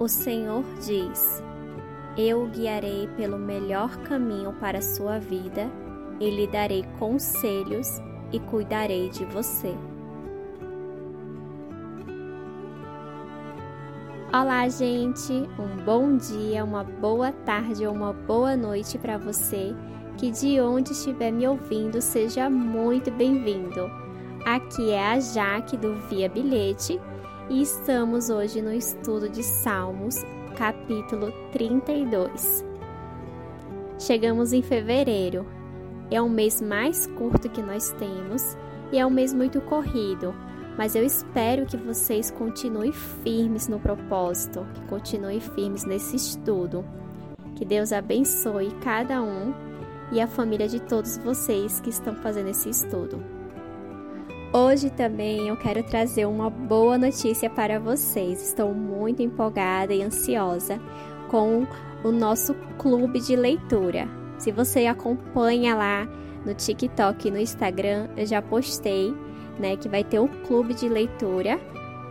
O 0.00 0.08
Senhor 0.08 0.64
diz: 0.82 1.44
Eu 2.16 2.44
o 2.44 2.48
guiarei 2.48 3.06
pelo 3.18 3.38
melhor 3.38 3.98
caminho 3.98 4.50
para 4.54 4.78
a 4.78 4.82
sua 4.82 5.18
vida 5.18 5.70
e 6.18 6.30
lhe 6.30 6.46
darei 6.46 6.82
conselhos 6.98 8.00
e 8.32 8.40
cuidarei 8.40 9.10
de 9.10 9.26
você. 9.26 9.76
Olá, 14.32 14.66
gente! 14.70 15.34
Um 15.58 15.84
bom 15.84 16.16
dia, 16.16 16.64
uma 16.64 16.82
boa 16.82 17.30
tarde 17.30 17.86
ou 17.86 17.92
uma 17.92 18.14
boa 18.14 18.56
noite 18.56 18.96
para 18.96 19.18
você 19.18 19.74
que 20.16 20.30
de 20.30 20.62
onde 20.62 20.92
estiver 20.92 21.30
me 21.30 21.46
ouvindo 21.46 22.00
seja 22.00 22.48
muito 22.48 23.10
bem-vindo. 23.10 23.90
Aqui 24.46 24.92
é 24.92 25.08
a 25.08 25.20
Jaque 25.20 25.76
do 25.76 25.94
Via 26.08 26.30
Bilhete 26.30 26.98
e 27.50 27.62
estamos 27.62 28.30
hoje 28.30 28.62
no 28.62 28.72
estudo 28.72 29.28
de 29.28 29.42
Salmos, 29.42 30.24
capítulo 30.56 31.32
32. 31.50 32.64
Chegamos 33.98 34.52
em 34.52 34.62
fevereiro. 34.62 35.44
É 36.12 36.22
o 36.22 36.28
mês 36.28 36.60
mais 36.60 37.08
curto 37.08 37.50
que 37.50 37.60
nós 37.60 37.90
temos 37.98 38.56
e 38.92 38.98
é 38.98 39.04
um 39.04 39.10
mês 39.10 39.34
muito 39.34 39.60
corrido, 39.62 40.32
mas 40.78 40.94
eu 40.94 41.04
espero 41.04 41.66
que 41.66 41.76
vocês 41.76 42.30
continuem 42.30 42.92
firmes 42.92 43.66
no 43.66 43.80
propósito, 43.80 44.64
que 44.72 44.82
continuem 44.82 45.40
firmes 45.40 45.84
nesse 45.84 46.14
estudo. 46.14 46.84
Que 47.56 47.64
Deus 47.64 47.92
abençoe 47.92 48.70
cada 48.80 49.20
um 49.20 49.52
e 50.12 50.20
a 50.20 50.28
família 50.28 50.68
de 50.68 50.80
todos 50.80 51.18
vocês 51.18 51.80
que 51.80 51.90
estão 51.90 52.14
fazendo 52.14 52.50
esse 52.50 52.70
estudo. 52.70 53.39
Hoje 54.52 54.90
também 54.90 55.46
eu 55.46 55.56
quero 55.56 55.80
trazer 55.84 56.26
uma 56.26 56.50
boa 56.50 56.98
notícia 56.98 57.48
para 57.48 57.78
vocês. 57.78 58.42
Estou 58.42 58.74
muito 58.74 59.22
empolgada 59.22 59.94
e 59.94 60.02
ansiosa 60.02 60.80
com 61.30 61.68
o 62.02 62.10
nosso 62.10 62.52
clube 62.76 63.20
de 63.20 63.36
leitura. 63.36 64.08
Se 64.38 64.50
você 64.50 64.86
acompanha 64.86 65.76
lá 65.76 66.04
no 66.44 66.52
TikTok 66.52 67.28
e 67.28 67.30
no 67.30 67.38
Instagram, 67.38 68.08
eu 68.16 68.26
já 68.26 68.42
postei, 68.42 69.14
né, 69.56 69.76
que 69.76 69.88
vai 69.88 70.02
ter 70.02 70.18
um 70.18 70.26
clube 70.26 70.74
de 70.74 70.88
leitura. 70.88 71.60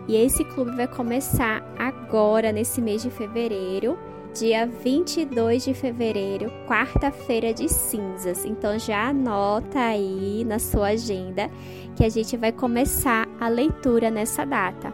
E 0.08 0.16
esse 0.16 0.46
clube 0.46 0.72
vai 0.78 0.88
começar 0.88 1.62
agora 1.78 2.54
nesse 2.54 2.82
mês 2.82 3.04
de 3.04 3.10
fevereiro 3.10 4.00
dia 4.40 4.66
22 4.66 5.66
de 5.66 5.74
fevereiro, 5.74 6.50
quarta-feira 6.66 7.54
de 7.54 7.68
cinzas. 7.68 8.46
Então 8.46 8.80
já 8.80 9.10
anota 9.10 9.78
aí 9.78 10.46
na 10.46 10.58
sua 10.58 10.90
agenda 10.90 11.52
que 11.94 12.06
a 12.06 12.10
gente 12.10 12.38
vai 12.38 12.54
começar 12.54 13.28
a 13.38 13.50
leitura 13.50 14.10
nessa 14.10 14.46
data. 14.46 14.94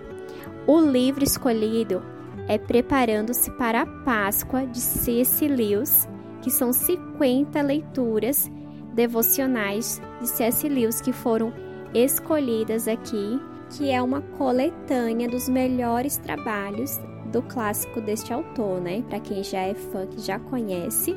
O 0.65 0.81
livro 0.81 1.23
escolhido 1.23 2.01
é 2.47 2.57
Preparando-se 2.57 3.51
para 3.51 3.83
a 3.83 3.85
Páscoa 3.85 4.65
de 4.65 4.79
C.S. 4.79 5.47
Lewis, 5.47 6.09
que 6.41 6.49
são 6.49 6.73
50 6.73 7.61
leituras 7.61 8.49
devocionais 8.95 10.01
de 10.19 10.27
C.S. 10.27 10.67
Lewis 10.67 11.01
que 11.01 11.13
foram 11.13 11.53
escolhidas 11.93 12.87
aqui, 12.87 13.39
que 13.69 13.91
é 13.91 14.01
uma 14.01 14.21
coletânea 14.21 15.29
dos 15.29 15.47
melhores 15.47 16.17
trabalhos 16.17 16.99
do 17.35 17.41
clássico 17.41 17.99
deste 17.99 18.31
autor, 18.31 18.79
né? 18.79 19.03
Para 19.09 19.19
quem 19.19 19.43
já 19.43 19.59
é 19.59 19.73
fã, 19.73 20.07
que 20.07 20.21
já 20.21 20.39
conhece. 20.39 21.13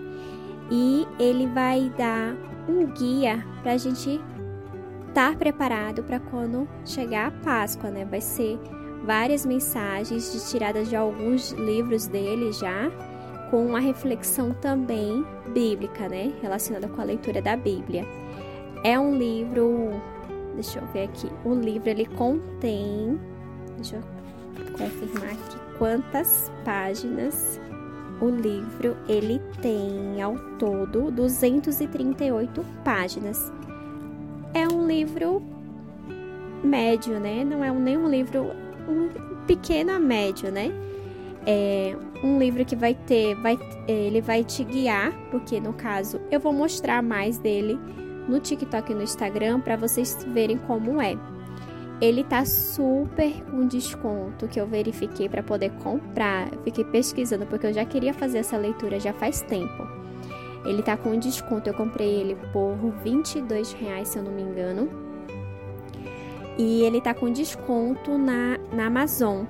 E 0.69 1.07
ele 1.19 1.47
vai 1.47 1.93
dar 1.97 2.37
um 2.69 2.87
guia 2.87 3.47
para 3.63 3.73
a 3.73 3.77
gente 3.77 4.21
estar 5.07 5.37
preparado 5.37 6.03
para 6.03 6.19
quando 6.19 6.69
chegar 6.85 7.29
a 7.29 7.31
Páscoa, 7.31 7.89
né? 7.89 8.05
Vai 8.05 8.21
ser 8.21 8.59
várias 9.05 9.47
mensagens 9.47 10.33
de 10.33 10.51
tiradas 10.51 10.89
de 10.89 10.97
alguns 10.97 11.53
livros 11.53 12.09
dele 12.09 12.51
já, 12.53 12.91
com 13.49 13.65
uma 13.65 13.79
reflexão 13.79 14.53
também 14.53 15.25
bíblica, 15.55 16.09
né? 16.09 16.33
Relacionada 16.43 16.89
com 16.89 17.01
a 17.01 17.05
leitura 17.05 17.41
da 17.41 17.57
Bíblia. 17.57 18.05
É 18.83 18.99
um 18.99 19.17
livro, 19.17 19.93
deixa 20.57 20.81
eu 20.81 20.87
ver 20.89 21.05
aqui, 21.05 21.31
o 21.45 21.55
livro 21.55 21.89
ele 21.89 22.07
contém, 22.07 23.19
deixa 23.77 23.97
eu 23.97 24.19
confirmar 24.73 25.33
aqui 25.33 25.59
quantas 25.79 26.51
páginas 26.65 27.61
o 28.21 28.29
livro 28.29 28.97
ele 29.09 29.41
tem 29.63 30.21
ao 30.21 30.37
todo 30.59 31.11
238 31.11 32.65
páginas. 32.85 33.53
É 34.53 34.67
um 34.67 34.87
livro 34.87 35.43
médio, 36.65 37.21
né? 37.21 37.45
Não 37.45 37.63
é 37.63 37.71
um, 37.71 37.79
nem 37.79 37.97
um 37.97 38.09
livro 38.09 38.51
um 38.89 39.09
pequeno 39.47 39.93
a 39.93 39.99
médio, 39.99 40.51
né? 40.51 40.71
É 41.47 41.97
um 42.23 42.39
livro 42.39 42.65
que 42.65 42.75
vai 42.75 42.95
ter, 42.95 43.35
vai, 43.37 43.59
ele 43.87 44.21
vai 44.21 44.43
te 44.43 44.65
guiar, 44.65 45.13
porque 45.31 45.61
no 45.61 45.73
caso 45.73 46.21
eu 46.31 46.41
vou 46.41 46.53
mostrar 46.53 47.03
mais 47.03 47.39
dele 47.39 47.79
no 48.29 48.41
TikTok 48.41 48.93
e 48.93 48.95
no 48.95 49.03
Instagram 49.03 49.61
para 49.61 49.77
vocês 49.77 50.19
verem 50.33 50.59
como 50.59 51.01
é. 51.01 51.17
Ele 52.01 52.23
tá 52.23 52.45
super 52.45 53.43
com 53.45 53.67
desconto 53.67 54.47
que 54.47 54.61
eu 54.61 54.67
verifiquei 54.67 55.29
para 55.29 55.43
poder 55.43 55.71
comprar. 55.83 56.49
fiquei 56.63 56.85
pesquisando 56.85 57.47
porque 57.47 57.67
eu 57.67 57.73
já 57.73 57.85
queria 57.85 58.15
fazer 58.15 58.39
essa 58.39 58.57
leitura 58.57 59.01
já 59.01 59.13
faz 59.13 59.43
tempo. 59.43 59.87
Ele 60.65 60.83
tá 60.83 60.97
com 60.97 61.19
desconto, 61.19 61.69
eu 61.69 61.75
comprei 61.75 62.21
ele 62.21 62.37
por 62.53 62.77
22 63.03 63.73
reais, 63.73 64.09
se 64.09 64.19
eu 64.19 64.23
não 64.23 64.33
me 64.33 64.43
engano. 64.43 64.89
E 66.57 66.83
ele 66.83 67.01
tá 67.01 67.15
com 67.15 67.31
desconto 67.31 68.19
na, 68.19 68.59
na 68.73 68.87
Amazon, 68.87 69.45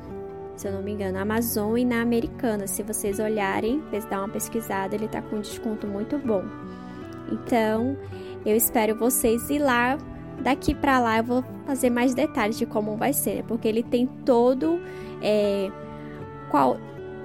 se 0.56 0.68
eu 0.68 0.72
não 0.72 0.82
me 0.82 0.92
engano, 0.92 1.18
Amazon 1.18 1.78
e 1.78 1.84
na 1.84 2.02
Americana. 2.02 2.66
Se 2.66 2.82
vocês 2.82 3.18
olharem, 3.18 3.82
dar 4.10 4.20
uma 4.20 4.28
pesquisada, 4.28 4.94
ele 4.94 5.08
tá 5.08 5.22
com 5.22 5.40
desconto 5.40 5.86
muito 5.86 6.18
bom. 6.18 6.44
Então, 7.30 7.96
eu 8.44 8.56
espero 8.56 8.94
vocês 8.94 9.48
ir 9.50 9.58
lá 9.58 9.98
Daqui 10.42 10.74
para 10.74 10.98
lá 10.98 11.18
eu 11.18 11.24
vou 11.24 11.44
fazer 11.66 11.90
mais 11.90 12.14
detalhes 12.14 12.56
de 12.56 12.66
como 12.66 12.96
vai 12.96 13.12
ser, 13.12 13.36
né? 13.36 13.44
porque 13.46 13.66
ele 13.66 13.82
tem 13.82 14.06
todo 14.24 14.80
é, 15.20 15.70
qual 16.50 16.78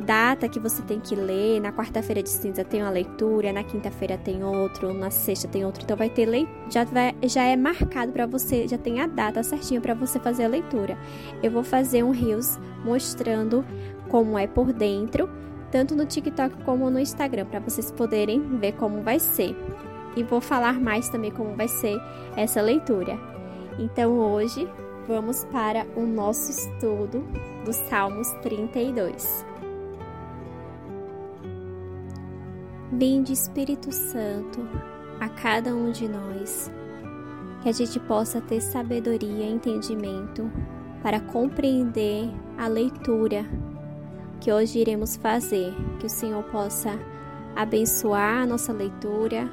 data 0.03 0.47
que 0.49 0.59
você 0.59 0.81
tem 0.81 0.99
que 0.99 1.15
ler. 1.15 1.59
Na 1.61 1.71
quarta-feira 1.71 2.21
de 2.21 2.29
cinza 2.29 2.63
tem 2.63 2.81
uma 2.81 2.89
leitura, 2.89 3.53
na 3.53 3.63
quinta-feira 3.63 4.17
tem 4.17 4.43
outro, 4.43 4.93
na 4.93 5.09
sexta 5.09 5.47
tem 5.47 5.65
outro. 5.65 5.83
Então 5.83 5.95
vai 5.95 6.09
ter 6.09 6.25
lei, 6.25 6.47
já 6.69 6.83
vai, 6.83 7.15
já 7.23 7.43
é 7.43 7.55
marcado 7.55 8.11
para 8.11 8.25
você, 8.25 8.67
já 8.67 8.77
tem 8.77 8.99
a 8.99 9.07
data 9.07 9.41
certinha 9.43 9.81
para 9.81 9.93
você 9.93 10.19
fazer 10.19 10.45
a 10.45 10.47
leitura. 10.47 10.97
Eu 11.41 11.51
vou 11.51 11.63
fazer 11.63 12.03
um 12.03 12.11
reels 12.11 12.59
mostrando 12.83 13.65
como 14.09 14.37
é 14.37 14.47
por 14.47 14.73
dentro, 14.73 15.29
tanto 15.71 15.95
no 15.95 16.05
TikTok 16.05 16.63
como 16.63 16.89
no 16.89 16.99
Instagram, 16.99 17.45
para 17.45 17.59
vocês 17.59 17.91
poderem 17.91 18.41
ver 18.57 18.73
como 18.73 19.01
vai 19.01 19.19
ser 19.19 19.55
e 20.15 20.23
vou 20.23 20.41
falar 20.41 20.79
mais 20.79 21.09
também 21.09 21.31
como 21.31 21.55
vai 21.55 21.67
ser 21.67 21.99
essa 22.35 22.61
leitura. 22.61 23.17
Então 23.79 24.17
hoje 24.19 24.67
vamos 25.07 25.43
para 25.45 25.85
o 25.95 26.01
nosso 26.01 26.51
estudo 26.51 27.23
dos 27.65 27.75
Salmos 27.75 28.31
32. 28.41 29.45
Vinde 32.91 33.33
Espírito 33.33 33.91
Santo 33.91 34.67
a 35.19 35.27
cada 35.27 35.73
um 35.75 35.91
de 35.91 36.07
nós, 36.07 36.71
que 37.61 37.69
a 37.69 37.71
gente 37.71 37.99
possa 37.99 38.39
ter 38.39 38.61
sabedoria 38.61 39.45
e 39.45 39.51
entendimento 39.51 40.49
para 41.01 41.19
compreender 41.19 42.29
a 42.57 42.67
leitura 42.67 43.45
que 44.39 44.51
hoje 44.51 44.79
iremos 44.79 45.15
fazer, 45.15 45.73
que 45.99 46.05
o 46.05 46.09
Senhor 46.09 46.43
possa 46.43 46.99
abençoar 47.55 48.43
a 48.43 48.45
nossa 48.45 48.73
leitura, 48.73 49.49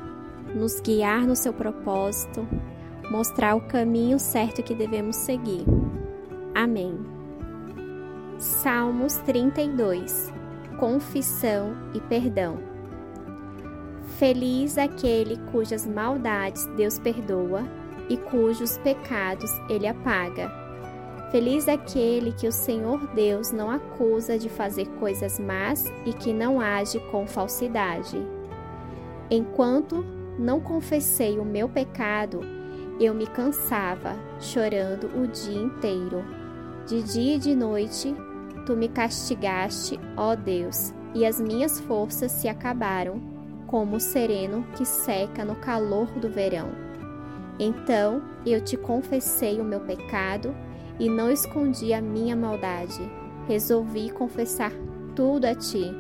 nos 0.55 0.81
guiar 0.81 1.27
no 1.27 1.37
seu 1.37 1.53
propósito, 1.53 2.47
mostrar 3.11 3.55
o 3.55 3.61
caminho 3.61 4.19
certo 4.19 4.63
que 4.63 4.75
devemos 4.75 5.17
seguir. 5.17 5.65
Amém. 6.55 6.99
Salmos 8.39 9.17
32 9.19 10.33
Confissão 10.79 11.77
e 11.95 12.01
Perdão. 12.01 12.59
Feliz 14.19 14.79
aquele 14.79 15.37
cujas 15.53 15.87
maldades 15.87 16.67
Deus 16.77 16.99
perdoa 16.99 17.65
e 18.09 18.17
cujos 18.17 18.79
pecados 18.79 19.51
Ele 19.69 19.87
apaga. 19.87 20.51
Feliz 21.31 21.69
aquele 21.69 22.33
que 22.33 22.49
o 22.49 22.53
Senhor 22.53 23.07
Deus 23.15 23.53
não 23.53 23.71
acusa 23.71 24.37
de 24.37 24.49
fazer 24.49 24.87
coisas 24.99 25.39
más 25.39 25.85
e 26.05 26.13
que 26.13 26.33
não 26.33 26.61
age 26.61 26.99
com 27.11 27.27
falsidade. 27.27 28.19
Enquanto 29.31 30.05
não 30.41 30.59
confessei 30.59 31.39
o 31.39 31.45
meu 31.45 31.69
pecado, 31.69 32.41
eu 32.99 33.15
me 33.15 33.27
cansava, 33.27 34.17
chorando 34.41 35.07
o 35.15 35.27
dia 35.27 35.61
inteiro. 35.61 36.25
De 36.87 37.03
dia 37.03 37.37
e 37.37 37.39
de 37.39 37.55
noite, 37.55 38.15
tu 38.65 38.75
me 38.75 38.89
castigaste, 38.89 40.01
ó 40.17 40.35
Deus, 40.35 40.95
e 41.15 41.27
as 41.27 41.39
minhas 41.39 41.79
forças 41.81 42.33
se 42.33 42.49
acabaram, 42.49 43.21
como 43.67 43.97
o 43.97 44.01
sereno 44.01 44.65
que 44.75 44.85
seca 44.85 45.45
no 45.45 45.57
calor 45.57 46.07
do 46.19 46.29
verão. 46.29 46.71
Então 47.59 48.23
eu 48.47 48.63
te 48.63 48.79
confessei 48.79 49.61
o 49.61 49.65
meu 49.65 49.81
pecado 49.81 50.55
e 50.99 51.09
não 51.09 51.31
escondi 51.31 51.93
a 51.93 52.01
minha 52.01 52.35
maldade. 52.35 53.01
Resolvi 53.47 54.11
confessar 54.11 54.73
tudo 55.15 55.45
a 55.45 55.55
ti, 55.55 55.93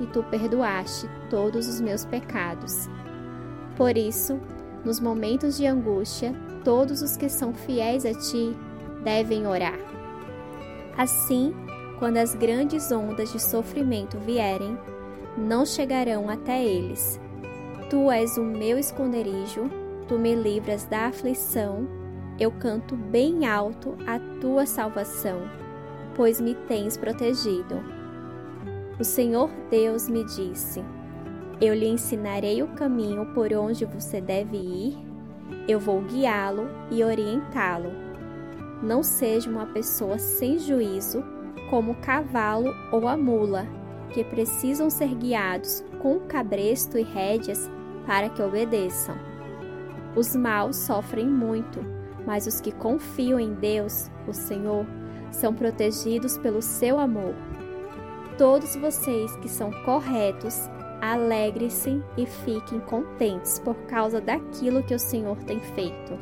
e 0.00 0.06
tu 0.06 0.24
perdoaste 0.24 1.08
todos 1.30 1.68
os 1.68 1.80
meus 1.80 2.04
pecados. 2.04 2.88
Por 3.76 3.96
isso, 3.96 4.38
nos 4.84 5.00
momentos 5.00 5.56
de 5.56 5.66
angústia, 5.66 6.32
todos 6.64 7.02
os 7.02 7.16
que 7.16 7.28
são 7.28 7.52
fiéis 7.52 8.06
a 8.06 8.14
ti 8.14 8.56
devem 9.02 9.46
orar. 9.46 9.78
Assim, 10.96 11.52
quando 11.98 12.18
as 12.18 12.34
grandes 12.34 12.92
ondas 12.92 13.32
de 13.32 13.40
sofrimento 13.40 14.18
vierem, 14.18 14.78
não 15.36 15.66
chegarão 15.66 16.28
até 16.28 16.64
eles. 16.64 17.20
Tu 17.90 18.10
és 18.10 18.36
o 18.36 18.42
meu 18.42 18.78
esconderijo, 18.78 19.70
tu 20.06 20.18
me 20.18 20.34
livras 20.34 20.84
da 20.84 21.06
aflição, 21.06 21.86
eu 22.38 22.50
canto 22.50 22.96
bem 22.96 23.46
alto 23.46 23.96
a 24.06 24.18
tua 24.40 24.66
salvação, 24.66 25.42
pois 26.14 26.40
me 26.40 26.54
tens 26.54 26.96
protegido. 26.96 27.80
O 28.98 29.04
Senhor 29.04 29.50
Deus 29.70 30.08
me 30.08 30.24
disse: 30.24 30.82
Eu 31.60 31.74
lhe 31.74 31.86
ensinarei 31.86 32.62
o 32.62 32.68
caminho 32.68 33.26
por 33.26 33.52
onde 33.52 33.84
você 33.84 34.20
deve 34.20 34.56
ir, 34.56 34.98
eu 35.68 35.78
vou 35.78 36.00
guiá-lo 36.02 36.68
e 36.90 37.02
orientá-lo. 37.04 37.90
Não 38.82 39.02
seja 39.02 39.48
uma 39.48 39.66
pessoa 39.66 40.18
sem 40.18 40.58
juízo, 40.58 41.24
como 41.70 41.92
o 41.92 41.96
cavalo 41.96 42.74
ou 42.92 43.08
a 43.08 43.16
mula, 43.16 43.66
que 44.12 44.24
precisam 44.24 44.90
ser 44.90 45.14
guiados 45.14 45.84
com 46.00 46.20
cabresto 46.20 46.98
e 46.98 47.02
rédeas 47.02 47.70
para 48.06 48.28
que 48.28 48.42
obedeçam. 48.42 49.16
Os 50.14 50.36
maus 50.36 50.76
sofrem 50.76 51.26
muito, 51.26 51.80
mas 52.26 52.46
os 52.46 52.60
que 52.60 52.72
confiam 52.72 53.40
em 53.40 53.54
Deus, 53.54 54.10
o 54.28 54.32
Senhor, 54.32 54.86
são 55.30 55.54
protegidos 55.54 56.36
pelo 56.38 56.62
seu 56.62 56.98
amor. 56.98 57.34
Todos 58.38 58.76
vocês 58.76 59.34
que 59.36 59.48
são 59.48 59.70
corretos, 59.84 60.68
alegrem-se 61.12 62.02
e 62.16 62.26
fiquem 62.26 62.80
contentes 62.80 63.58
por 63.58 63.74
causa 63.86 64.20
daquilo 64.20 64.82
que 64.82 64.94
o 64.94 64.98
Senhor 64.98 65.36
tem 65.44 65.60
feito. 65.60 66.18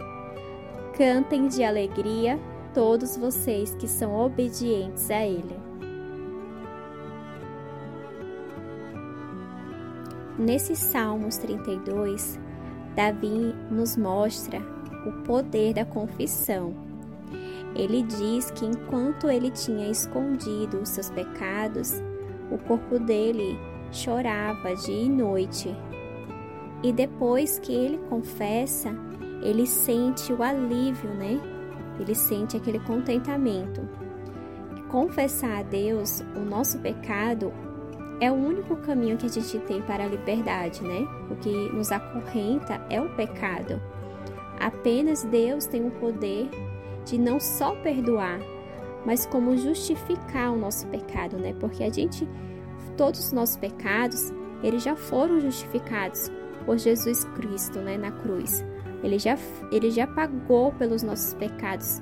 Cantem 0.97 1.47
de 1.47 1.63
alegria 1.63 2.39
todos 2.75 3.17
vocês 3.17 3.75
que 3.75 3.87
são 3.87 4.15
obedientes 4.15 5.11
a 5.11 5.25
Ele. 5.25 5.57
Nesse 10.39 10.75
Salmos 10.75 11.37
32, 11.37 12.41
Davi 12.97 13.55
nos 13.71 13.97
mostra 13.97 14.61
o 15.07 15.13
poder 15.25 15.75
da 15.75 15.85
confissão. 15.85 16.75
Ele 17.77 18.03
diz 18.03 18.51
que 18.51 18.67
enquanto 18.67 19.31
ele 19.31 19.51
tinha 19.51 19.91
escondido 19.91 20.79
os 20.81 20.89
seus 20.91 21.09
pecados, 21.11 22.03
o 22.51 22.59
corpo 22.59 22.99
dele 22.99 23.59
chorava 23.93 24.75
dia 24.75 25.03
e 25.03 25.09
noite. 25.09 25.75
E 26.83 26.93
depois 26.93 27.59
que 27.59 27.73
ele 27.73 27.99
confessa, 28.09 28.93
ele 29.43 29.67
sente 29.67 30.33
o 30.33 30.43
alívio, 30.43 31.11
né? 31.11 31.41
Ele 32.01 32.15
sente 32.15 32.57
aquele 32.57 32.81
contentamento. 32.81 33.89
Confessar 34.89 35.61
a 35.61 35.63
Deus 35.63 36.21
o 36.35 36.41
nosso 36.41 36.79
pecado 36.81 37.53
é 38.21 38.31
o 38.31 38.35
único 38.35 38.77
caminho 38.77 39.17
que 39.17 39.27
a 39.27 39.29
gente 39.29 39.59
tem 39.61 39.81
para 39.83 40.05
a 40.05 40.09
liberdade, 40.09 40.83
né? 40.83 41.07
O 41.31 41.37
que 41.37 41.51
nos 41.73 41.91
acorrenta 41.91 42.85
é 42.89 43.01
o 43.01 43.09
pecado. 43.15 43.81
Apenas 44.61 45.25
Deus 45.25 45.67
tem 45.67 45.87
o 45.87 45.91
poder 45.91 46.49
de 47.05 47.19
não 47.19 47.41
só 47.41 47.75
perdoar, 47.77 48.39
mas 49.05 49.27
como 49.27 49.57
justificar 49.57 50.53
o 50.53 50.57
nosso 50.57 50.87
pecado, 50.87 51.37
né? 51.37 51.55
Porque 51.59 51.83
a 51.83 51.91
gente, 51.91 52.29
todos 52.97 53.27
os 53.27 53.33
nossos 53.33 53.57
pecados, 53.57 54.33
eles 54.63 54.83
já 54.83 54.95
foram 54.95 55.41
justificados 55.41 56.31
por 56.65 56.79
Jesus 56.79 57.25
Cristo, 57.37 57.79
né, 57.81 57.97
na 57.97 58.11
cruz. 58.11 58.65
Ele 59.03 59.19
já, 59.19 59.37
ele 59.71 59.91
já 59.91 60.07
pagou 60.07 60.73
pelos 60.73 61.03
nossos 61.03 61.35
pecados. 61.35 62.01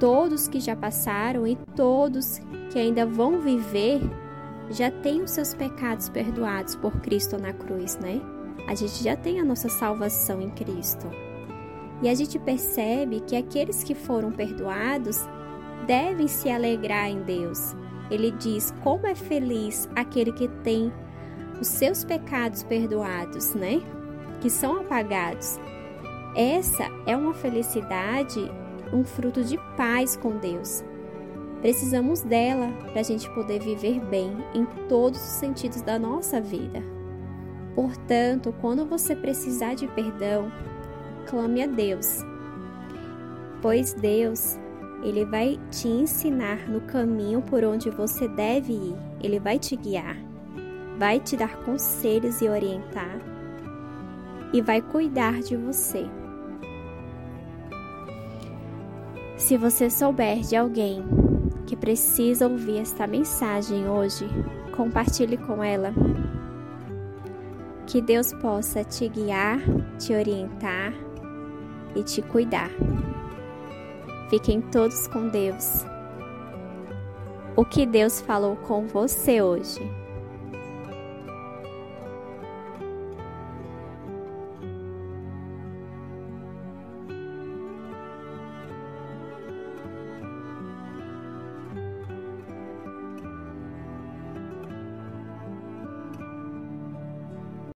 Todos 0.00 0.48
que 0.48 0.60
já 0.60 0.74
passaram 0.74 1.46
e 1.46 1.56
todos 1.76 2.40
que 2.70 2.78
ainda 2.78 3.06
vão 3.06 3.40
viver 3.40 4.00
já 4.70 4.90
tem 4.90 5.22
os 5.22 5.30
seus 5.30 5.54
pecados 5.54 6.08
perdoados 6.08 6.74
por 6.76 6.92
Cristo 7.00 7.38
na 7.40 7.52
cruz, 7.52 7.96
né? 7.98 8.20
A 8.66 8.74
gente 8.74 9.02
já 9.02 9.16
tem 9.16 9.40
a 9.40 9.44
nossa 9.44 9.68
salvação 9.68 10.42
em 10.42 10.50
Cristo. 10.50 11.08
E 12.02 12.08
a 12.08 12.14
gente 12.14 12.38
percebe 12.38 13.20
que 13.20 13.34
aqueles 13.34 13.82
que 13.82 13.94
foram 13.94 14.30
perdoados 14.30 15.18
devem 15.86 16.28
se 16.28 16.50
alegrar 16.50 17.08
em 17.08 17.22
Deus. 17.22 17.74
Ele 18.10 18.30
diz: 18.30 18.72
como 18.82 19.06
é 19.06 19.14
feliz 19.14 19.88
aquele 19.94 20.32
que 20.32 20.48
tem 20.62 20.92
os 21.60 21.66
seus 21.66 22.04
pecados 22.04 22.62
perdoados, 22.62 23.54
né? 23.54 23.80
Que 24.40 24.48
são 24.48 24.80
apagados. 24.80 25.58
Essa 26.36 26.84
é 27.06 27.16
uma 27.16 27.34
felicidade, 27.34 28.40
um 28.92 29.04
fruto 29.04 29.42
de 29.42 29.58
paz 29.76 30.16
com 30.16 30.36
Deus. 30.36 30.84
Precisamos 31.60 32.20
dela 32.20 32.68
para 32.92 33.00
a 33.00 33.02
gente 33.02 33.28
poder 33.30 33.60
viver 33.60 34.00
bem 34.06 34.32
em 34.54 34.64
todos 34.88 35.20
os 35.20 35.32
sentidos 35.32 35.82
da 35.82 35.98
nossa 35.98 36.40
vida. 36.40 36.80
Portanto, 37.74 38.54
quando 38.60 38.86
você 38.86 39.16
precisar 39.16 39.74
de 39.74 39.88
perdão, 39.88 40.52
clame 41.26 41.62
a 41.62 41.66
Deus, 41.66 42.24
pois 43.60 43.92
Deus, 43.92 44.58
ele 45.02 45.24
vai 45.24 45.58
te 45.70 45.88
ensinar 45.88 46.68
no 46.68 46.80
caminho 46.82 47.40
por 47.42 47.64
onde 47.64 47.90
você 47.90 48.26
deve 48.28 48.72
ir. 48.72 48.96
Ele 49.20 49.38
vai 49.38 49.58
te 49.58 49.76
guiar, 49.76 50.16
vai 50.98 51.20
te 51.20 51.36
dar 51.36 51.56
conselhos 51.64 52.40
e 52.40 52.48
orientar 52.48 53.18
e 54.52 54.60
vai 54.60 54.80
cuidar 54.80 55.40
de 55.40 55.56
você. 55.56 56.06
Se 59.36 59.56
você 59.56 59.88
souber 59.88 60.40
de 60.40 60.56
alguém 60.56 61.04
que 61.66 61.76
precisa 61.76 62.48
ouvir 62.48 62.78
esta 62.78 63.06
mensagem 63.06 63.88
hoje, 63.88 64.26
compartilhe 64.76 65.36
com 65.36 65.62
ela. 65.62 65.92
Que 67.86 68.02
Deus 68.02 68.32
possa 68.34 68.84
te 68.84 69.08
guiar, 69.08 69.60
te 69.98 70.12
orientar 70.12 70.92
e 71.94 72.02
te 72.02 72.20
cuidar. 72.20 72.70
Fiquem 74.28 74.60
todos 74.60 75.06
com 75.08 75.28
Deus. 75.28 75.84
O 77.56 77.64
que 77.64 77.86
Deus 77.86 78.20
falou 78.20 78.56
com 78.56 78.86
você 78.86 79.40
hoje? 79.40 79.80